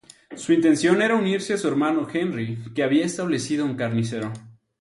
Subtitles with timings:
[0.35, 4.33] Su intención era unirse a su hermano Henry, que había establecido un carnicero.